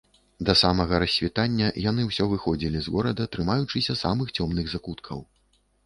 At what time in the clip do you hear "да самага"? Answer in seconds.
0.47-1.01